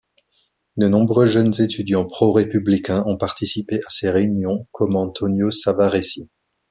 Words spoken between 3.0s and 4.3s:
ont participé à ses